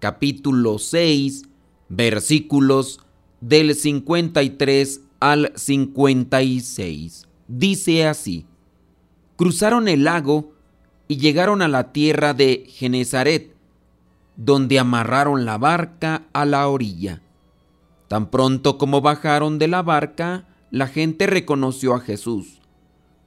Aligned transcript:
capítulo 0.00 0.78
6 0.78 1.44
versículos 1.88 3.00
del 3.40 3.74
53 3.74 5.02
al 5.20 5.52
56. 5.54 7.28
Dice 7.46 8.06
así, 8.06 8.46
cruzaron 9.36 9.86
el 9.86 10.04
lago 10.04 10.52
y 11.06 11.18
llegaron 11.18 11.62
a 11.62 11.68
la 11.68 11.92
tierra 11.92 12.34
de 12.34 12.64
Genezaret, 12.68 13.54
donde 14.36 14.78
amarraron 14.78 15.44
la 15.44 15.58
barca 15.58 16.24
a 16.32 16.44
la 16.44 16.66
orilla. 16.66 17.22
Tan 18.08 18.30
pronto 18.30 18.78
como 18.78 19.00
bajaron 19.00 19.58
de 19.58 19.68
la 19.68 19.82
barca, 19.82 20.48
la 20.72 20.88
gente 20.88 21.28
reconoció 21.28 21.94
a 21.94 22.00
Jesús 22.00 22.60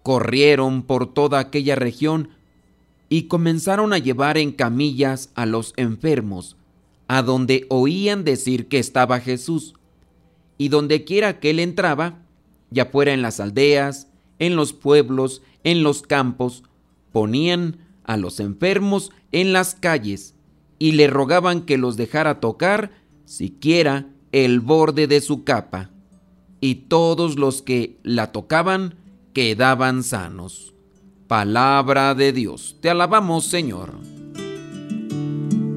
corrieron 0.04 0.84
por 0.84 1.12
toda 1.12 1.40
aquella 1.40 1.76
región 1.76 2.30
y 3.10 3.24
comenzaron 3.24 3.94
a 3.94 3.98
llevar 3.98 4.38
en 4.38 4.52
camillas 4.52 5.32
a 5.34 5.46
los 5.46 5.74
enfermos, 5.77 6.58
a 7.13 7.22
donde 7.22 7.67
oían 7.70 8.23
decir 8.23 8.68
que 8.68 8.79
estaba 8.79 9.20
Jesús. 9.20 9.76
Y 10.57 10.70
donde 10.70 11.04
quiera 11.04 11.40
que 11.40 11.51
él 11.51 11.60
entraba, 11.60 12.24
ya 12.71 12.87
fuera 12.87 13.13
en 13.13 13.21
las 13.21 13.40
aldeas, 13.40 14.07
en 14.40 14.55
los 14.55 14.74
pueblos, 14.74 15.43
en 15.63 15.84
los 15.84 16.02
campos, 16.02 16.63
ponían 17.12 17.77
a 18.04 18.18
los 18.18 18.40
enfermos 18.40 19.12
en 19.32 19.54
las 19.54 19.76
calles 19.76 20.34
y 20.79 20.93
le 20.93 21.05
rogaban 21.05 21.62
que 21.62 21.77
los 21.77 21.98
dejara 21.98 22.40
tocar 22.40 22.90
siquiera 23.26 24.07
el 24.32 24.59
borde 24.59 25.05
de 25.05 25.21
su 25.21 25.43
capa. 25.43 25.91
Y 26.62 26.87
todos 26.87 27.37
los 27.37 27.62
que 27.62 27.99
la 28.02 28.32
tocaban 28.32 28.96
quedaban 29.34 30.02
sanos. 30.02 30.74
Palabra 31.27 32.15
de 32.15 32.34
Dios. 32.34 32.77
Te 32.82 32.90
alabamos, 32.90 33.46
Señor. 33.46 34.12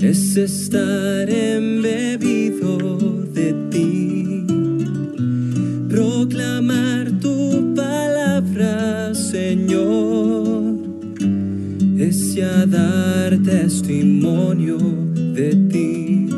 es 0.00 0.36
estar 0.36 1.28
embebido 1.30 2.78
de 3.32 3.52
ti. 3.70 4.44
Proclamar 5.88 7.10
tu 7.20 7.74
palabra, 7.74 9.14
Señor, 9.14 10.76
es 11.98 12.34
ya 12.34 12.66
dar 12.66 13.38
testimonio 13.42 14.78
de 14.78 15.54
ti, 15.70 16.28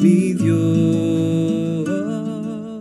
mi 0.00 0.32
Dios. 0.34 1.88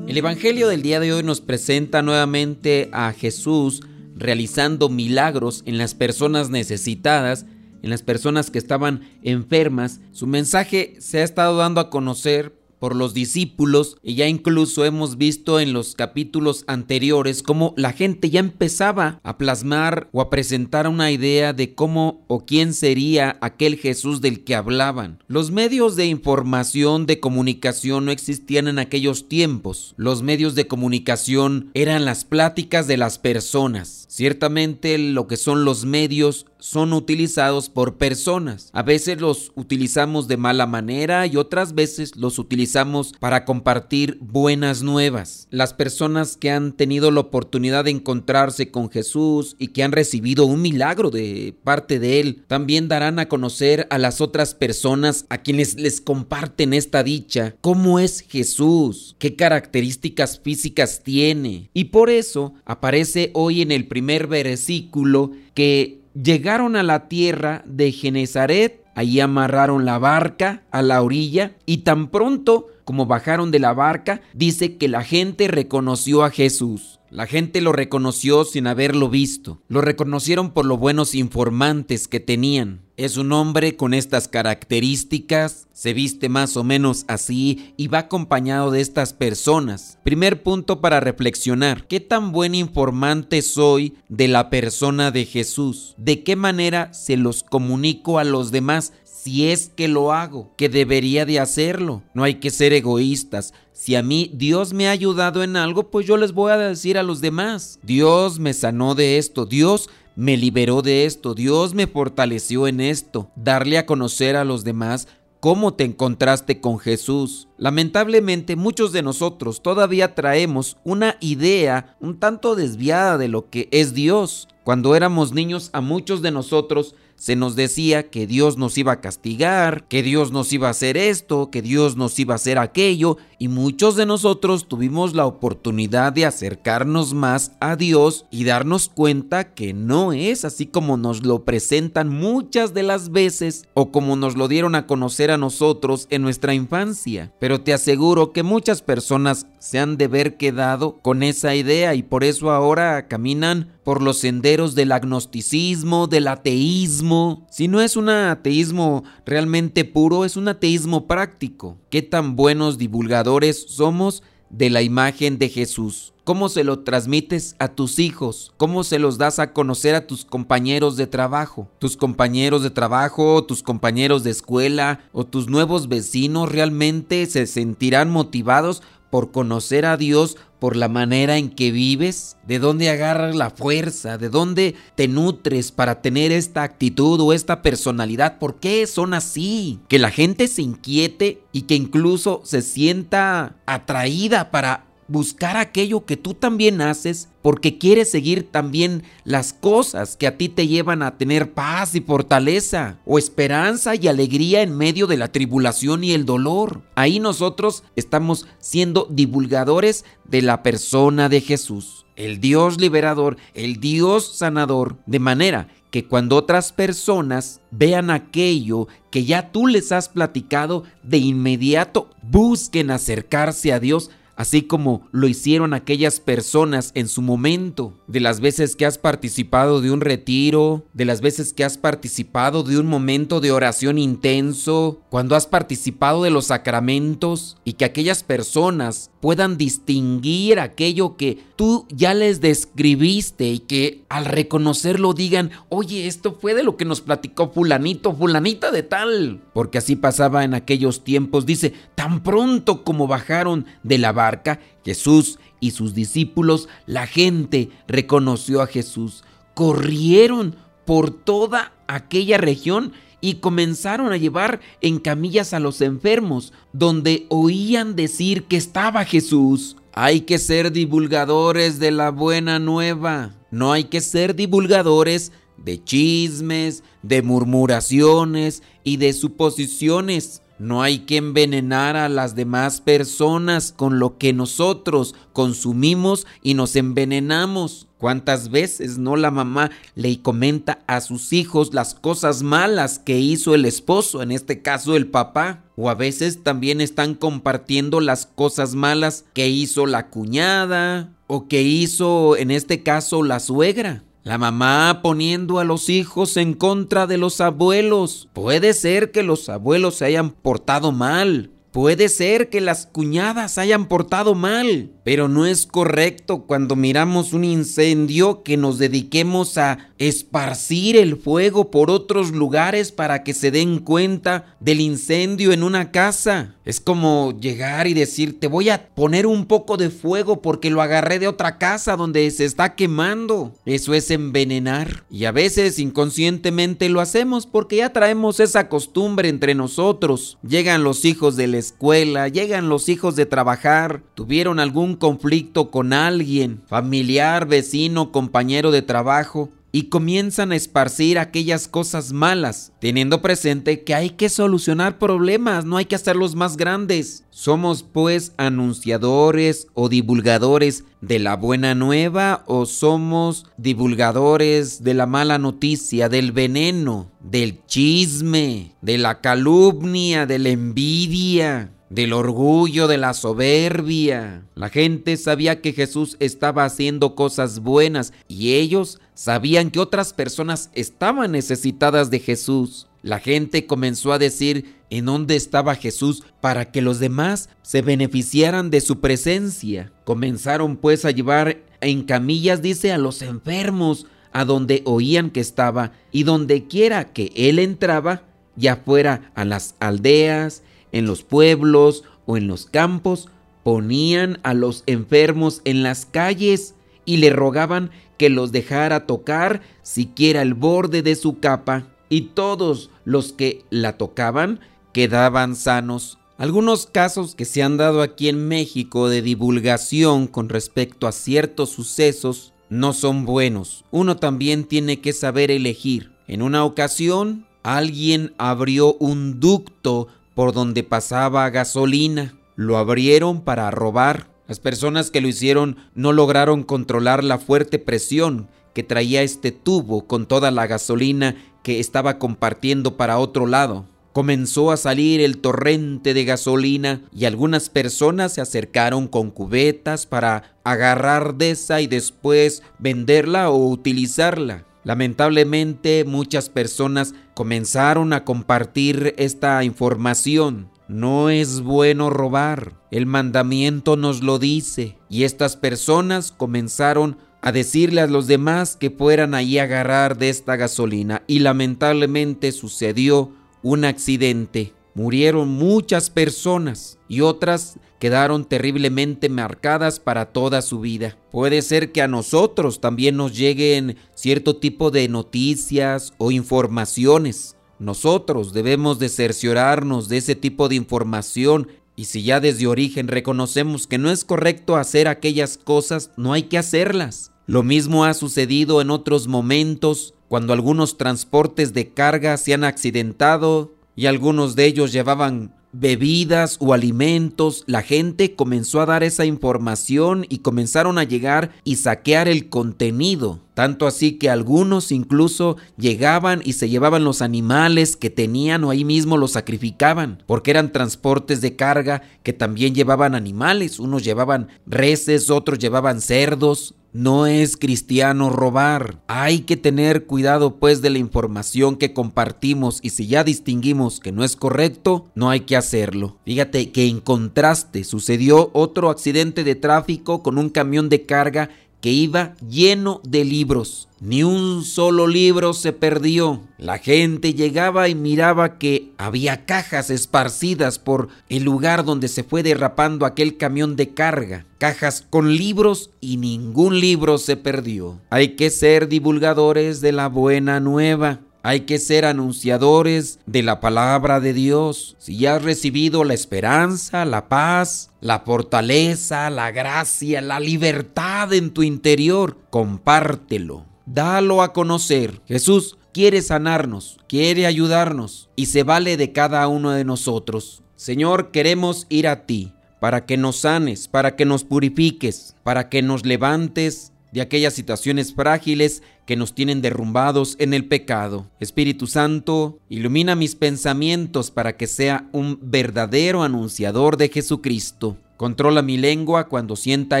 El 0.08 0.16
Evangelio 0.16 0.68
del 0.68 0.82
día 0.82 1.00
de 1.00 1.12
hoy 1.12 1.22
nos 1.22 1.40
presenta 1.40 2.02
nuevamente 2.02 2.88
a 2.92 3.12
Jesús 3.12 3.82
realizando 4.14 4.88
milagros 4.88 5.62
en 5.66 5.78
las 5.78 5.94
personas 5.94 6.50
necesitadas, 6.50 7.46
en 7.82 7.90
las 7.90 8.02
personas 8.02 8.50
que 8.50 8.58
estaban 8.58 9.02
enfermas. 9.22 10.00
Su 10.12 10.26
mensaje 10.26 10.96
se 10.98 11.18
ha 11.18 11.24
estado 11.24 11.56
dando 11.56 11.80
a 11.80 11.90
conocer 11.90 12.61
por 12.82 12.96
los 12.96 13.14
discípulos 13.14 13.96
y 14.02 14.16
ya 14.16 14.26
incluso 14.26 14.84
hemos 14.84 15.16
visto 15.16 15.60
en 15.60 15.72
los 15.72 15.94
capítulos 15.94 16.64
anteriores 16.66 17.44
cómo 17.44 17.74
la 17.76 17.92
gente 17.92 18.28
ya 18.28 18.40
empezaba 18.40 19.20
a 19.22 19.38
plasmar 19.38 20.08
o 20.10 20.20
a 20.20 20.30
presentar 20.30 20.88
una 20.88 21.12
idea 21.12 21.52
de 21.52 21.76
cómo 21.76 22.24
o 22.26 22.44
quién 22.44 22.74
sería 22.74 23.38
aquel 23.40 23.76
Jesús 23.76 24.20
del 24.20 24.42
que 24.42 24.56
hablaban. 24.56 25.22
Los 25.28 25.52
medios 25.52 25.94
de 25.94 26.06
información 26.06 27.06
de 27.06 27.20
comunicación 27.20 28.06
no 28.06 28.10
existían 28.10 28.66
en 28.66 28.80
aquellos 28.80 29.28
tiempos. 29.28 29.94
Los 29.96 30.22
medios 30.24 30.56
de 30.56 30.66
comunicación 30.66 31.70
eran 31.74 32.04
las 32.04 32.24
pláticas 32.24 32.88
de 32.88 32.96
las 32.96 33.20
personas. 33.20 34.06
Ciertamente 34.08 34.98
lo 34.98 35.28
que 35.28 35.36
son 35.36 35.64
los 35.64 35.84
medios 35.84 36.46
son 36.58 36.92
utilizados 36.92 37.68
por 37.68 37.96
personas. 37.96 38.70
A 38.72 38.82
veces 38.82 39.20
los 39.20 39.52
utilizamos 39.56 40.28
de 40.28 40.36
mala 40.36 40.66
manera 40.66 41.26
y 41.26 41.36
otras 41.36 41.74
veces 41.74 42.16
los 42.16 42.38
utilizamos 42.38 42.71
para 43.18 43.44
compartir 43.44 44.18
buenas 44.20 44.82
nuevas. 44.82 45.46
Las 45.50 45.74
personas 45.74 46.36
que 46.36 46.50
han 46.50 46.72
tenido 46.72 47.10
la 47.10 47.20
oportunidad 47.20 47.84
de 47.84 47.90
encontrarse 47.90 48.70
con 48.70 48.90
Jesús 48.90 49.56
y 49.58 49.68
que 49.68 49.82
han 49.82 49.92
recibido 49.92 50.46
un 50.46 50.62
milagro 50.62 51.10
de 51.10 51.54
parte 51.64 51.98
de 51.98 52.20
Él, 52.20 52.44
también 52.46 52.88
darán 52.88 53.18
a 53.18 53.28
conocer 53.28 53.86
a 53.90 53.98
las 53.98 54.20
otras 54.20 54.54
personas 54.54 55.26
a 55.28 55.38
quienes 55.38 55.74
les 55.74 56.00
comparten 56.00 56.72
esta 56.72 57.02
dicha, 57.02 57.54
cómo 57.60 57.98
es 57.98 58.20
Jesús, 58.20 59.16
qué 59.18 59.36
características 59.36 60.40
físicas 60.40 61.02
tiene. 61.02 61.68
Y 61.74 61.84
por 61.84 62.10
eso 62.10 62.54
aparece 62.64 63.30
hoy 63.34 63.62
en 63.62 63.70
el 63.70 63.86
primer 63.86 64.26
versículo 64.26 65.32
que 65.54 66.00
llegaron 66.14 66.76
a 66.76 66.82
la 66.82 67.08
tierra 67.08 67.62
de 67.66 67.92
Genezaret, 67.92 68.81
allí 68.94 69.20
amarraron 69.20 69.84
la 69.84 69.98
barca 69.98 70.62
a 70.70 70.82
la 70.82 71.02
orilla 71.02 71.56
y 71.66 71.78
tan 71.78 72.08
pronto 72.08 72.68
como 72.84 73.06
bajaron 73.06 73.50
de 73.50 73.58
la 73.58 73.72
barca, 73.72 74.20
dice 74.34 74.76
que 74.76 74.88
la 74.88 75.04
gente 75.04 75.48
reconoció 75.48 76.24
a 76.24 76.30
Jesús. 76.30 77.00
La 77.12 77.26
gente 77.26 77.60
lo 77.60 77.72
reconoció 77.72 78.42
sin 78.46 78.66
haberlo 78.66 79.10
visto. 79.10 79.60
Lo 79.68 79.82
reconocieron 79.82 80.52
por 80.52 80.64
los 80.64 80.78
buenos 80.78 81.14
informantes 81.14 82.08
que 82.08 82.20
tenían. 82.20 82.80
Es 82.96 83.18
un 83.18 83.32
hombre 83.32 83.76
con 83.76 83.92
estas 83.92 84.28
características, 84.28 85.68
se 85.72 85.92
viste 85.92 86.30
más 86.30 86.56
o 86.56 86.64
menos 86.64 87.04
así 87.08 87.74
y 87.76 87.88
va 87.88 87.98
acompañado 87.98 88.70
de 88.70 88.80
estas 88.80 89.12
personas. 89.12 89.98
Primer 90.04 90.42
punto 90.42 90.80
para 90.80 91.00
reflexionar, 91.00 91.86
¿qué 91.86 92.00
tan 92.00 92.32
buen 92.32 92.54
informante 92.54 93.42
soy 93.42 93.94
de 94.08 94.28
la 94.28 94.48
persona 94.48 95.10
de 95.10 95.26
Jesús? 95.26 95.94
¿De 95.98 96.22
qué 96.22 96.34
manera 96.34 96.94
se 96.94 97.18
los 97.18 97.42
comunico 97.42 98.18
a 98.18 98.24
los 98.24 98.52
demás? 98.52 98.94
Si 99.22 99.48
es 99.50 99.70
que 99.76 99.86
lo 99.86 100.12
hago, 100.12 100.50
que 100.56 100.68
debería 100.68 101.24
de 101.24 101.38
hacerlo. 101.38 102.02
No 102.12 102.24
hay 102.24 102.40
que 102.40 102.50
ser 102.50 102.72
egoístas. 102.72 103.54
Si 103.72 103.94
a 103.94 104.02
mí 104.02 104.32
Dios 104.34 104.72
me 104.72 104.88
ha 104.88 104.90
ayudado 104.90 105.44
en 105.44 105.54
algo, 105.54 105.92
pues 105.92 106.06
yo 106.06 106.16
les 106.16 106.32
voy 106.32 106.50
a 106.50 106.56
decir 106.56 106.98
a 106.98 107.04
los 107.04 107.20
demás. 107.20 107.78
Dios 107.84 108.40
me 108.40 108.52
sanó 108.52 108.96
de 108.96 109.18
esto, 109.18 109.46
Dios 109.46 109.88
me 110.16 110.36
liberó 110.36 110.82
de 110.82 111.04
esto, 111.04 111.34
Dios 111.34 111.72
me 111.72 111.86
fortaleció 111.86 112.66
en 112.66 112.80
esto. 112.80 113.30
Darle 113.36 113.78
a 113.78 113.86
conocer 113.86 114.34
a 114.34 114.44
los 114.44 114.64
demás 114.64 115.06
cómo 115.38 115.74
te 115.74 115.84
encontraste 115.84 116.60
con 116.60 116.80
Jesús. 116.80 117.46
Lamentablemente 117.58 118.56
muchos 118.56 118.90
de 118.90 119.02
nosotros 119.02 119.62
todavía 119.62 120.16
traemos 120.16 120.78
una 120.82 121.16
idea 121.20 121.96
un 122.00 122.18
tanto 122.18 122.56
desviada 122.56 123.18
de 123.18 123.28
lo 123.28 123.50
que 123.50 123.68
es 123.70 123.94
Dios. 123.94 124.48
Cuando 124.64 124.96
éramos 124.96 125.32
niños 125.32 125.70
a 125.72 125.80
muchos 125.80 126.22
de 126.22 126.32
nosotros 126.32 126.96
se 127.22 127.36
nos 127.36 127.54
decía 127.54 128.10
que 128.10 128.26
Dios 128.26 128.58
nos 128.58 128.76
iba 128.76 128.90
a 128.90 129.00
castigar, 129.00 129.86
que 129.86 130.02
Dios 130.02 130.32
nos 130.32 130.52
iba 130.52 130.66
a 130.66 130.72
hacer 130.72 130.96
esto, 130.96 131.52
que 131.52 131.62
Dios 131.62 131.94
nos 131.94 132.18
iba 132.18 132.34
a 132.34 132.34
hacer 132.34 132.58
aquello, 132.58 133.16
y 133.38 133.46
muchos 133.46 133.94
de 133.94 134.06
nosotros 134.06 134.66
tuvimos 134.66 135.14
la 135.14 135.26
oportunidad 135.26 136.12
de 136.12 136.26
acercarnos 136.26 137.14
más 137.14 137.52
a 137.60 137.76
Dios 137.76 138.26
y 138.32 138.42
darnos 138.42 138.88
cuenta 138.88 139.54
que 139.54 139.72
no 139.72 140.12
es 140.12 140.44
así 140.44 140.66
como 140.66 140.96
nos 140.96 141.24
lo 141.24 141.44
presentan 141.44 142.08
muchas 142.08 142.74
de 142.74 142.82
las 142.82 143.12
veces 143.12 143.68
o 143.74 143.92
como 143.92 144.16
nos 144.16 144.36
lo 144.36 144.48
dieron 144.48 144.74
a 144.74 144.88
conocer 144.88 145.30
a 145.30 145.38
nosotros 145.38 146.08
en 146.10 146.22
nuestra 146.22 146.54
infancia. 146.54 147.32
Pero 147.38 147.60
te 147.60 147.72
aseguro 147.72 148.32
que 148.32 148.42
muchas 148.42 148.82
personas 148.82 149.46
se 149.60 149.78
han 149.78 149.96
de 149.96 150.08
ver 150.08 150.36
quedado 150.36 150.98
con 151.02 151.22
esa 151.22 151.54
idea 151.54 151.94
y 151.94 152.02
por 152.02 152.24
eso 152.24 152.50
ahora 152.50 153.06
caminan 153.06 153.72
por 153.84 154.02
los 154.02 154.18
senderos 154.18 154.74
del 154.74 154.92
agnosticismo, 154.92 156.06
del 156.06 156.28
ateísmo, 156.28 157.11
si 157.50 157.68
no 157.68 157.80
es 157.80 157.96
un 157.96 158.08
ateísmo 158.08 159.04
realmente 159.24 159.84
puro, 159.84 160.24
es 160.24 160.36
un 160.36 160.48
ateísmo 160.48 161.06
práctico. 161.06 161.78
¿Qué 161.90 162.02
tan 162.02 162.36
buenos 162.36 162.78
divulgadores 162.78 163.64
somos 163.68 164.22
de 164.50 164.70
la 164.70 164.82
imagen 164.82 165.38
de 165.38 165.48
Jesús? 165.48 166.12
¿Cómo 166.24 166.48
se 166.48 166.62
lo 166.62 166.80
transmites 166.80 167.56
a 167.58 167.66
tus 167.66 167.98
hijos? 167.98 168.52
¿Cómo 168.56 168.84
se 168.84 169.00
los 169.00 169.18
das 169.18 169.40
a 169.40 169.52
conocer 169.52 169.96
a 169.96 170.06
tus 170.06 170.24
compañeros 170.24 170.96
de 170.96 171.08
trabajo? 171.08 171.68
¿Tus 171.80 171.96
compañeros 171.96 172.62
de 172.62 172.70
trabajo, 172.70 173.44
tus 173.44 173.64
compañeros 173.64 174.22
de 174.22 174.30
escuela 174.30 175.00
o 175.12 175.24
tus 175.24 175.48
nuevos 175.48 175.88
vecinos 175.88 176.52
realmente 176.52 177.26
se 177.26 177.48
sentirán 177.48 178.08
motivados 178.08 178.82
por 179.12 179.30
conocer 179.30 179.84
a 179.84 179.98
Dios 179.98 180.38
por 180.58 180.74
la 180.74 180.88
manera 180.88 181.36
en 181.36 181.50
que 181.50 181.70
vives, 181.70 182.38
de 182.46 182.58
dónde 182.58 182.88
agarras 182.88 183.36
la 183.36 183.50
fuerza, 183.50 184.16
de 184.16 184.30
dónde 184.30 184.74
te 184.94 185.06
nutres 185.06 185.70
para 185.70 186.00
tener 186.00 186.32
esta 186.32 186.62
actitud 186.62 187.20
o 187.20 187.34
esta 187.34 187.60
personalidad, 187.60 188.38
por 188.38 188.58
qué 188.58 188.86
son 188.86 189.12
así, 189.12 189.80
que 189.88 189.98
la 189.98 190.10
gente 190.10 190.48
se 190.48 190.62
inquiete 190.62 191.42
y 191.52 191.62
que 191.62 191.74
incluso 191.74 192.40
se 192.44 192.62
sienta 192.62 193.56
atraída 193.66 194.50
para 194.50 194.86
buscar 195.12 195.58
aquello 195.58 196.06
que 196.06 196.16
tú 196.16 196.32
también 196.32 196.80
haces 196.80 197.28
porque 197.42 197.76
quieres 197.76 198.10
seguir 198.10 198.50
también 198.50 199.02
las 199.24 199.52
cosas 199.52 200.16
que 200.16 200.26
a 200.26 200.38
ti 200.38 200.48
te 200.48 200.66
llevan 200.66 201.02
a 201.02 201.18
tener 201.18 201.52
paz 201.52 201.94
y 201.94 202.00
fortaleza 202.00 202.98
o 203.04 203.18
esperanza 203.18 203.94
y 203.94 204.08
alegría 204.08 204.62
en 204.62 204.76
medio 204.76 205.06
de 205.06 205.18
la 205.18 205.30
tribulación 205.30 206.02
y 206.02 206.12
el 206.12 206.24
dolor. 206.24 206.80
Ahí 206.94 207.20
nosotros 207.20 207.84
estamos 207.94 208.46
siendo 208.58 209.06
divulgadores 209.10 210.04
de 210.24 210.40
la 210.40 210.62
persona 210.62 211.28
de 211.28 211.42
Jesús, 211.42 212.06
el 212.16 212.40
Dios 212.40 212.80
liberador, 212.80 213.36
el 213.52 213.80
Dios 213.80 214.36
sanador, 214.36 214.96
de 215.06 215.18
manera 215.18 215.68
que 215.90 216.06
cuando 216.06 216.36
otras 216.36 216.72
personas 216.72 217.60
vean 217.70 218.08
aquello 218.08 218.88
que 219.10 219.26
ya 219.26 219.52
tú 219.52 219.66
les 219.66 219.92
has 219.92 220.08
platicado, 220.08 220.84
de 221.02 221.18
inmediato 221.18 222.08
busquen 222.22 222.90
acercarse 222.90 223.74
a 223.74 223.78
Dios 223.78 224.10
así 224.36 224.62
como 224.62 225.08
lo 225.12 225.28
hicieron 225.28 225.74
aquellas 225.74 226.20
personas 226.20 226.92
en 226.94 227.08
su 227.08 227.22
momento, 227.22 227.94
de 228.06 228.20
las 228.20 228.40
veces 228.40 228.76
que 228.76 228.86
has 228.86 228.98
participado 228.98 229.80
de 229.80 229.90
un 229.90 230.00
retiro, 230.00 230.86
de 230.92 231.04
las 231.04 231.20
veces 231.20 231.52
que 231.52 231.64
has 231.64 231.78
participado 231.78 232.62
de 232.62 232.78
un 232.78 232.86
momento 232.86 233.40
de 233.40 233.52
oración 233.52 233.98
intenso, 233.98 235.02
cuando 235.10 235.36
has 235.36 235.46
participado 235.46 236.22
de 236.22 236.30
los 236.30 236.46
sacramentos 236.46 237.56
y 237.64 237.74
que 237.74 237.84
aquellas 237.84 238.22
personas 238.22 239.10
puedan 239.20 239.56
distinguir 239.56 240.58
aquello 240.58 241.16
que 241.16 241.38
tú 241.62 241.86
ya 241.90 242.12
les 242.12 242.40
describiste 242.40 243.46
y 243.46 243.60
que 243.60 244.02
al 244.08 244.24
reconocerlo 244.24 245.14
digan, 245.14 245.52
oye, 245.68 246.08
esto 246.08 246.36
fue 246.40 246.54
de 246.54 246.64
lo 246.64 246.76
que 246.76 246.84
nos 246.84 247.00
platicó 247.00 247.52
fulanito, 247.52 248.12
fulanita 248.16 248.72
de 248.72 248.82
tal. 248.82 249.40
Porque 249.54 249.78
así 249.78 249.94
pasaba 249.94 250.42
en 250.42 250.54
aquellos 250.54 251.04
tiempos, 251.04 251.46
dice, 251.46 251.72
tan 251.94 252.24
pronto 252.24 252.82
como 252.82 253.06
bajaron 253.06 253.66
de 253.84 253.98
la 253.98 254.10
barca, 254.10 254.58
Jesús 254.84 255.38
y 255.60 255.70
sus 255.70 255.94
discípulos, 255.94 256.68
la 256.86 257.06
gente 257.06 257.70
reconoció 257.86 258.60
a 258.60 258.66
Jesús, 258.66 259.22
corrieron 259.54 260.56
por 260.84 261.12
toda 261.12 261.74
aquella 261.86 262.38
región 262.38 262.92
y 263.20 263.34
comenzaron 263.34 264.12
a 264.12 264.16
llevar 264.16 264.58
en 264.80 264.98
camillas 264.98 265.54
a 265.54 265.60
los 265.60 265.80
enfermos, 265.80 266.52
donde 266.72 267.26
oían 267.28 267.94
decir 267.94 268.46
que 268.46 268.56
estaba 268.56 269.04
Jesús. 269.04 269.76
Hay 269.94 270.22
que 270.22 270.38
ser 270.38 270.72
divulgadores 270.72 271.78
de 271.78 271.90
la 271.90 272.10
buena 272.10 272.58
nueva, 272.58 273.34
no 273.50 273.72
hay 273.72 273.84
que 273.84 274.00
ser 274.00 274.34
divulgadores 274.34 275.32
de 275.58 275.82
chismes, 275.84 276.82
de 277.02 277.22
murmuraciones 277.22 278.62
y 278.84 278.96
de 278.96 279.12
suposiciones. 279.12 280.41
No 280.62 280.80
hay 280.80 281.00
que 281.00 281.16
envenenar 281.16 281.96
a 281.96 282.08
las 282.08 282.36
demás 282.36 282.80
personas 282.80 283.74
con 283.76 283.98
lo 283.98 284.16
que 284.16 284.32
nosotros 284.32 285.16
consumimos 285.32 286.24
y 286.40 286.54
nos 286.54 286.76
envenenamos. 286.76 287.88
¿Cuántas 287.98 288.48
veces 288.48 288.96
no 288.96 289.16
la 289.16 289.32
mamá 289.32 289.72
le 289.96 290.22
comenta 290.22 290.78
a 290.86 291.00
sus 291.00 291.32
hijos 291.32 291.74
las 291.74 291.94
cosas 291.94 292.44
malas 292.44 293.00
que 293.00 293.18
hizo 293.18 293.56
el 293.56 293.64
esposo, 293.64 294.22
en 294.22 294.30
este 294.30 294.62
caso 294.62 294.94
el 294.94 295.08
papá? 295.08 295.64
O 295.74 295.90
a 295.90 295.96
veces 295.96 296.44
también 296.44 296.80
están 296.80 297.16
compartiendo 297.16 298.00
las 298.00 298.26
cosas 298.26 298.76
malas 298.76 299.24
que 299.32 299.48
hizo 299.48 299.86
la 299.86 300.10
cuñada 300.10 301.12
o 301.26 301.48
que 301.48 301.62
hizo 301.62 302.36
en 302.36 302.52
este 302.52 302.84
caso 302.84 303.24
la 303.24 303.40
suegra. 303.40 304.04
La 304.24 304.38
mamá 304.38 305.00
poniendo 305.02 305.58
a 305.58 305.64
los 305.64 305.88
hijos 305.88 306.36
en 306.36 306.54
contra 306.54 307.08
de 307.08 307.18
los 307.18 307.40
abuelos. 307.40 308.28
Puede 308.32 308.72
ser 308.72 309.10
que 309.10 309.24
los 309.24 309.48
abuelos 309.48 309.96
se 309.96 310.04
hayan 310.04 310.30
portado 310.30 310.92
mal. 310.92 311.50
Puede 311.72 312.08
ser 312.08 312.48
que 312.48 312.60
las 312.60 312.86
cuñadas 312.86 313.58
hayan 313.58 313.86
portado 313.86 314.36
mal. 314.36 314.92
Pero 315.04 315.28
no 315.28 315.46
es 315.46 315.66
correcto 315.66 316.44
cuando 316.46 316.76
miramos 316.76 317.32
un 317.32 317.44
incendio 317.44 318.42
que 318.42 318.56
nos 318.56 318.78
dediquemos 318.78 319.58
a 319.58 319.90
esparcir 319.98 320.96
el 320.96 321.16
fuego 321.16 321.70
por 321.70 321.90
otros 321.90 322.30
lugares 322.30 322.92
para 322.92 323.24
que 323.24 323.34
se 323.34 323.50
den 323.50 323.78
cuenta 323.78 324.56
del 324.60 324.80
incendio 324.80 325.52
en 325.52 325.62
una 325.62 325.90
casa. 325.90 326.56
Es 326.64 326.78
como 326.78 327.36
llegar 327.40 327.88
y 327.88 327.94
decir, 327.94 328.38
te 328.38 328.46
voy 328.46 328.68
a 328.68 328.88
poner 328.94 329.26
un 329.26 329.46
poco 329.46 329.76
de 329.76 329.90
fuego 329.90 330.40
porque 330.40 330.70
lo 330.70 330.82
agarré 330.82 331.18
de 331.18 331.26
otra 331.26 331.58
casa 331.58 331.96
donde 331.96 332.30
se 332.30 332.44
está 332.44 332.76
quemando. 332.76 333.52
Eso 333.64 333.94
es 333.94 334.10
envenenar. 334.10 335.04
Y 335.10 335.24
a 335.24 335.32
veces 335.32 335.80
inconscientemente 335.80 336.88
lo 336.88 337.00
hacemos 337.00 337.46
porque 337.46 337.76
ya 337.76 337.92
traemos 337.92 338.38
esa 338.38 338.68
costumbre 338.68 339.28
entre 339.28 339.54
nosotros. 339.54 340.38
Llegan 340.46 340.84
los 340.84 341.04
hijos 341.04 341.36
de 341.36 341.48
la 341.48 341.58
escuela, 341.58 342.28
llegan 342.28 342.68
los 342.68 342.88
hijos 342.88 343.16
de 343.16 343.26
trabajar, 343.26 344.02
tuvieron 344.14 344.60
algún 344.60 344.91
conflicto 344.96 345.70
con 345.70 345.92
alguien, 345.92 346.62
familiar, 346.66 347.46
vecino, 347.46 348.12
compañero 348.12 348.70
de 348.70 348.82
trabajo, 348.82 349.50
y 349.72 349.84
comienzan 349.84 350.52
a 350.52 350.56
esparcir 350.56 351.18
aquellas 351.18 351.66
cosas 351.66 352.12
malas, 352.12 352.72
teniendo 352.78 353.22
presente 353.22 353.82
que 353.82 353.94
hay 353.94 354.10
que 354.10 354.28
solucionar 354.28 354.98
problemas, 354.98 355.64
no 355.64 355.78
hay 355.78 355.86
que 355.86 355.94
hacerlos 355.94 356.34
más 356.34 356.58
grandes. 356.58 357.24
¿Somos 357.30 357.82
pues 357.82 358.34
anunciadores 358.36 359.66
o 359.72 359.88
divulgadores 359.88 360.84
de 361.00 361.18
la 361.18 361.36
buena 361.36 361.74
nueva 361.74 362.44
o 362.46 362.66
somos 362.66 363.46
divulgadores 363.56 364.84
de 364.84 364.92
la 364.92 365.06
mala 365.06 365.38
noticia, 365.38 366.10
del 366.10 366.32
veneno, 366.32 367.10
del 367.20 367.64
chisme, 367.64 368.76
de 368.82 368.98
la 368.98 369.22
calumnia, 369.22 370.26
de 370.26 370.38
la 370.38 370.50
envidia? 370.50 371.72
Del 371.92 372.14
orgullo, 372.14 372.88
de 372.88 372.96
la 372.96 373.12
soberbia. 373.12 374.44
La 374.54 374.70
gente 374.70 375.16
sabía 375.18 375.60
que 375.60 375.74
Jesús 375.74 376.16
estaba 376.20 376.64
haciendo 376.64 377.14
cosas 377.14 377.58
buenas 377.58 378.14
y 378.28 378.54
ellos 378.54 378.98
sabían 379.14 379.70
que 379.70 379.78
otras 379.78 380.14
personas 380.14 380.70
estaban 380.74 381.32
necesitadas 381.32 382.10
de 382.10 382.20
Jesús. 382.20 382.86
La 383.02 383.18
gente 383.18 383.66
comenzó 383.66 384.12
a 384.12 384.18
decir 384.18 384.76
en 384.88 385.04
dónde 385.04 385.36
estaba 385.36 385.74
Jesús 385.74 386.22
para 386.40 386.70
que 386.70 386.80
los 386.80 386.98
demás 386.98 387.50
se 387.60 387.82
beneficiaran 387.82 388.70
de 388.70 388.80
su 388.80 389.00
presencia. 389.00 389.92
Comenzaron 390.04 390.76
pues 390.76 391.04
a 391.04 391.10
llevar 391.10 391.58
en 391.82 392.04
camillas, 392.04 392.62
dice, 392.62 392.92
a 392.92 392.98
los 392.98 393.20
enfermos, 393.20 394.06
a 394.32 394.46
donde 394.46 394.82
oían 394.86 395.28
que 395.28 395.40
estaba, 395.40 395.92
y 396.10 396.22
donde 396.22 396.66
quiera 396.68 397.12
que 397.12 397.32
él 397.34 397.58
entraba, 397.58 398.22
ya 398.56 398.76
fuera 398.76 399.30
a 399.34 399.44
las 399.44 399.74
aldeas, 399.80 400.62
en 400.92 401.06
los 401.06 401.22
pueblos 401.22 402.04
o 402.26 402.36
en 402.36 402.46
los 402.46 402.66
campos, 402.66 403.28
ponían 403.64 404.38
a 404.42 404.54
los 404.54 404.84
enfermos 404.86 405.60
en 405.64 405.82
las 405.82 406.06
calles 406.06 406.74
y 407.04 407.18
le 407.18 407.30
rogaban 407.30 407.90
que 408.18 408.28
los 408.28 408.52
dejara 408.52 409.06
tocar 409.06 409.62
siquiera 409.82 410.42
el 410.42 410.54
borde 410.54 411.02
de 411.02 411.16
su 411.16 411.40
capa, 411.40 411.88
y 412.08 412.22
todos 412.34 412.90
los 413.04 413.32
que 413.32 413.64
la 413.70 413.96
tocaban 413.96 414.60
quedaban 414.92 415.56
sanos. 415.56 416.18
Algunos 416.36 416.86
casos 416.86 417.34
que 417.34 417.44
se 417.44 417.62
han 417.62 417.76
dado 417.76 418.02
aquí 418.02 418.28
en 418.28 418.48
México 418.48 419.08
de 419.08 419.22
divulgación 419.22 420.26
con 420.26 420.48
respecto 420.48 421.06
a 421.06 421.12
ciertos 421.12 421.70
sucesos 421.70 422.52
no 422.68 422.92
son 422.92 423.24
buenos. 423.24 423.84
Uno 423.90 424.16
también 424.16 424.64
tiene 424.64 425.00
que 425.00 425.12
saber 425.12 425.50
elegir. 425.50 426.12
En 426.26 426.42
una 426.42 426.64
ocasión, 426.64 427.46
alguien 427.62 428.34
abrió 428.38 428.94
un 428.94 429.40
ducto 429.40 430.08
por 430.34 430.52
donde 430.52 430.82
pasaba 430.82 431.48
gasolina. 431.50 432.34
Lo 432.56 432.76
abrieron 432.76 433.42
para 433.42 433.70
robar. 433.70 434.28
Las 434.48 434.60
personas 434.60 435.10
que 435.10 435.20
lo 435.20 435.28
hicieron 435.28 435.76
no 435.94 436.12
lograron 436.12 436.62
controlar 436.62 437.24
la 437.24 437.38
fuerte 437.38 437.78
presión 437.78 438.48
que 438.74 438.82
traía 438.82 439.22
este 439.22 439.52
tubo 439.52 440.06
con 440.06 440.26
toda 440.26 440.50
la 440.50 440.66
gasolina 440.66 441.36
que 441.62 441.80
estaba 441.80 442.18
compartiendo 442.18 442.96
para 442.96 443.18
otro 443.18 443.46
lado. 443.46 443.86
Comenzó 444.12 444.70
a 444.70 444.76
salir 444.76 445.22
el 445.22 445.38
torrente 445.38 446.12
de 446.12 446.24
gasolina 446.24 447.00
y 447.14 447.24
algunas 447.24 447.70
personas 447.70 448.34
se 448.34 448.42
acercaron 448.42 449.08
con 449.08 449.30
cubetas 449.30 450.04
para 450.04 450.56
agarrar 450.64 451.36
de 451.36 451.52
esa 451.52 451.80
y 451.80 451.86
después 451.86 452.62
venderla 452.78 453.50
o 453.50 453.68
utilizarla. 453.68 454.66
Lamentablemente 454.84 456.04
muchas 456.04 456.48
personas 456.48 457.14
comenzaron 457.34 458.12
a 458.12 458.24
compartir 458.24 459.14
esta 459.16 459.62
información. 459.64 460.70
No 460.88 461.30
es 461.30 461.60
bueno 461.60 462.10
robar, 462.10 462.74
el 462.90 463.06
mandamiento 463.06 463.96
nos 463.96 464.22
lo 464.22 464.38
dice. 464.38 464.98
Y 465.08 465.22
estas 465.24 465.56
personas 465.56 466.32
comenzaron 466.32 467.16
a 467.40 467.52
decirle 467.52 468.00
a 468.00 468.06
los 468.06 468.26
demás 468.26 468.76
que 468.76 468.90
fueran 468.90 469.34
ahí 469.34 469.58
a 469.58 469.64
agarrar 469.64 470.18
de 470.18 470.28
esta 470.28 470.56
gasolina. 470.56 471.22
Y 471.26 471.38
lamentablemente 471.38 472.52
sucedió 472.52 473.32
un 473.62 473.84
accidente. 473.84 474.74
Murieron 474.94 475.48
muchas 475.48 476.10
personas 476.10 476.98
y 477.08 477.22
otras 477.22 477.78
quedaron 477.98 478.44
terriblemente 478.44 479.28
marcadas 479.28 480.00
para 480.00 480.32
toda 480.32 480.60
su 480.60 480.80
vida. 480.80 481.16
Puede 481.30 481.62
ser 481.62 481.92
que 481.92 482.02
a 482.02 482.08
nosotros 482.08 482.80
también 482.80 483.16
nos 483.16 483.36
lleguen 483.36 483.96
cierto 484.14 484.56
tipo 484.56 484.90
de 484.90 485.08
noticias 485.08 486.12
o 486.18 486.30
informaciones. 486.30 487.56
Nosotros 487.78 488.52
debemos 488.52 488.98
de 488.98 489.08
cerciorarnos 489.08 490.08
de 490.08 490.18
ese 490.18 490.34
tipo 490.34 490.68
de 490.68 490.74
información 490.74 491.68
y 491.96 492.04
si 492.04 492.22
ya 492.22 492.40
desde 492.40 492.66
origen 492.66 493.08
reconocemos 493.08 493.86
que 493.86 493.98
no 493.98 494.10
es 494.10 494.24
correcto 494.24 494.76
hacer 494.76 495.08
aquellas 495.08 495.56
cosas, 495.56 496.10
no 496.16 496.32
hay 496.32 496.44
que 496.44 496.58
hacerlas. 496.58 497.32
Lo 497.46 497.62
mismo 497.62 498.04
ha 498.04 498.14
sucedido 498.14 498.80
en 498.80 498.90
otros 498.90 499.26
momentos 499.26 500.14
cuando 500.28 500.52
algunos 500.52 500.96
transportes 500.96 501.72
de 501.72 501.92
carga 501.92 502.36
se 502.36 502.54
han 502.54 502.64
accidentado 502.64 503.72
y 503.96 504.06
algunos 504.06 504.56
de 504.56 504.66
ellos 504.66 504.92
llevaban 504.92 505.54
bebidas 505.72 506.58
o 506.60 506.74
alimentos, 506.74 507.64
la 507.66 507.82
gente 507.82 508.34
comenzó 508.34 508.80
a 508.80 508.86
dar 508.86 509.02
esa 509.02 509.24
información 509.24 510.26
y 510.28 510.38
comenzaron 510.38 510.98
a 510.98 511.04
llegar 511.04 511.52
y 511.64 511.76
saquear 511.76 512.28
el 512.28 512.50
contenido. 512.50 513.40
Tanto 513.54 513.86
así 513.86 514.12
que 514.12 514.30
algunos 514.30 514.92
incluso 514.92 515.56
llegaban 515.76 516.42
y 516.44 516.54
se 516.54 516.68
llevaban 516.68 517.04
los 517.04 517.22
animales 517.22 517.96
que 517.96 518.10
tenían 518.10 518.64
o 518.64 518.70
ahí 518.70 518.84
mismo 518.84 519.16
los 519.16 519.32
sacrificaban, 519.32 520.22
porque 520.26 520.50
eran 520.50 520.72
transportes 520.72 521.40
de 521.40 521.56
carga 521.56 522.02
que 522.22 522.32
también 522.32 522.74
llevaban 522.74 523.14
animales. 523.14 523.78
Unos 523.78 524.04
llevaban 524.04 524.48
reses, 524.66 525.30
otros 525.30 525.58
llevaban 525.58 526.00
cerdos, 526.00 526.74
no 526.92 527.26
es 527.26 527.56
cristiano 527.56 528.30
robar. 528.30 529.00
Hay 529.06 529.40
que 529.40 529.56
tener 529.56 530.06
cuidado 530.06 530.56
pues 530.56 530.82
de 530.82 530.90
la 530.90 530.98
información 530.98 531.76
que 531.76 531.92
compartimos 531.92 532.78
y 532.82 532.90
si 532.90 533.06
ya 533.06 533.24
distinguimos 533.24 534.00
que 534.00 534.12
no 534.12 534.24
es 534.24 534.36
correcto, 534.36 535.06
no 535.14 535.30
hay 535.30 535.40
que 535.40 535.56
hacerlo. 535.56 536.18
Fíjate 536.24 536.70
que 536.70 536.86
en 536.86 537.00
contraste 537.00 537.84
sucedió 537.84 538.50
otro 538.52 538.90
accidente 538.90 539.44
de 539.44 539.54
tráfico 539.54 540.22
con 540.22 540.38
un 540.38 540.50
camión 540.50 540.88
de 540.88 541.06
carga 541.06 541.50
que 541.82 541.90
iba 541.90 542.34
lleno 542.48 543.02
de 543.04 543.26
libros. 543.26 543.88
Ni 544.00 544.22
un 544.22 544.64
solo 544.64 545.06
libro 545.06 545.52
se 545.52 545.72
perdió. 545.72 546.40
La 546.56 546.78
gente 546.78 547.34
llegaba 547.34 547.88
y 547.88 547.94
miraba 547.94 548.56
que 548.58 548.92
había 548.98 549.44
cajas 549.44 549.90
esparcidas 549.90 550.78
por 550.78 551.08
el 551.28 551.42
lugar 551.42 551.84
donde 551.84 552.08
se 552.08 552.24
fue 552.24 552.42
derrapando 552.42 553.04
aquel 553.04 553.36
camión 553.36 553.76
de 553.76 553.94
carga. 553.94 554.46
Cajas 554.58 555.06
con 555.10 555.36
libros 555.36 555.90
y 556.00 556.16
ningún 556.16 556.80
libro 556.80 557.18
se 557.18 557.36
perdió. 557.36 558.00
Hay 558.10 558.36
que 558.36 558.50
ser 558.50 558.88
divulgadores 558.88 559.80
de 559.80 559.92
la 559.92 560.08
buena 560.08 560.60
nueva. 560.60 561.20
Hay 561.44 561.60
que 561.60 561.78
ser 561.78 562.04
anunciadores 562.04 563.18
de 563.26 563.42
la 563.42 563.60
palabra 563.60 564.20
de 564.20 564.32
Dios. 564.32 564.96
Si 564.98 565.16
ya 565.16 565.36
has 565.36 565.42
recibido 565.42 566.04
la 566.04 566.14
esperanza, 566.14 567.04
la 567.04 567.28
paz, 567.28 567.90
la 568.00 568.20
fortaleza, 568.20 569.28
la 569.28 569.50
gracia, 569.50 570.20
la 570.20 570.38
libertad 570.38 571.32
en 571.32 571.50
tu 571.50 571.64
interior, 571.64 572.38
compártelo. 572.50 573.66
Dalo 573.86 574.42
a 574.42 574.52
conocer. 574.52 575.20
Jesús 575.26 575.76
quiere 575.92 576.22
sanarnos, 576.22 576.98
quiere 577.08 577.46
ayudarnos 577.46 578.30
y 578.36 578.46
se 578.46 578.62
vale 578.62 578.96
de 578.96 579.12
cada 579.12 579.46
uno 579.48 579.72
de 579.72 579.84
nosotros. 579.84 580.62
Señor, 580.76 581.32
queremos 581.32 581.86
ir 581.88 582.06
a 582.06 582.24
ti 582.24 582.52
para 582.80 583.04
que 583.04 583.16
nos 583.16 583.36
sanes, 583.36 583.88
para 583.88 584.16
que 584.16 584.24
nos 584.24 584.44
purifiques, 584.44 585.36
para 585.42 585.68
que 585.68 585.82
nos 585.82 586.04
levantes 586.06 586.91
de 587.12 587.20
aquellas 587.20 587.52
situaciones 587.52 588.14
frágiles 588.14 588.82
que 589.06 589.16
nos 589.16 589.34
tienen 589.34 589.62
derrumbados 589.62 590.36
en 590.38 590.54
el 590.54 590.66
pecado. 590.66 591.26
Espíritu 591.38 591.86
Santo, 591.86 592.58
ilumina 592.68 593.14
mis 593.14 593.36
pensamientos 593.36 594.30
para 594.30 594.56
que 594.56 594.66
sea 594.66 595.08
un 595.12 595.38
verdadero 595.42 596.22
anunciador 596.22 596.96
de 596.96 597.08
Jesucristo. 597.08 597.98
Controla 598.16 598.62
mi 598.62 598.76
lengua 598.76 599.28
cuando 599.28 599.56
sienta 599.56 600.00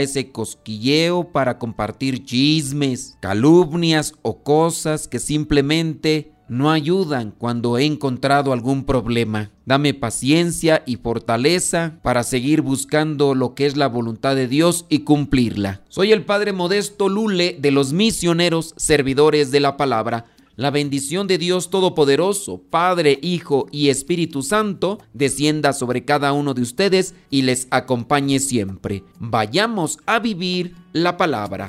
ese 0.00 0.30
cosquilleo 0.30 1.32
para 1.32 1.58
compartir 1.58 2.24
chismes, 2.24 3.16
calumnias 3.20 4.14
o 4.22 4.42
cosas 4.42 5.08
que 5.08 5.18
simplemente 5.18 6.32
no 6.52 6.70
ayudan 6.70 7.32
cuando 7.36 7.78
he 7.78 7.86
encontrado 7.86 8.52
algún 8.52 8.84
problema. 8.84 9.50
Dame 9.64 9.94
paciencia 9.94 10.82
y 10.84 10.96
fortaleza 10.96 11.98
para 12.02 12.24
seguir 12.24 12.60
buscando 12.60 13.34
lo 13.34 13.54
que 13.54 13.64
es 13.64 13.78
la 13.78 13.88
voluntad 13.88 14.36
de 14.36 14.48
Dios 14.48 14.84
y 14.90 14.98
cumplirla. 14.98 15.80
Soy 15.88 16.12
el 16.12 16.26
Padre 16.26 16.52
Modesto 16.52 17.08
Lule 17.08 17.56
de 17.58 17.70
los 17.70 17.94
misioneros 17.94 18.74
servidores 18.76 19.50
de 19.50 19.60
la 19.60 19.78
palabra. 19.78 20.26
La 20.54 20.70
bendición 20.70 21.26
de 21.26 21.38
Dios 21.38 21.70
Todopoderoso, 21.70 22.60
Padre, 22.68 23.18
Hijo 23.22 23.66
y 23.72 23.88
Espíritu 23.88 24.42
Santo, 24.42 24.98
descienda 25.14 25.72
sobre 25.72 26.04
cada 26.04 26.34
uno 26.34 26.52
de 26.52 26.60
ustedes 26.60 27.14
y 27.30 27.42
les 27.42 27.66
acompañe 27.70 28.38
siempre. 28.40 29.04
Vayamos 29.18 29.96
a 30.04 30.18
vivir 30.18 30.74
la 30.92 31.16
palabra. 31.16 31.68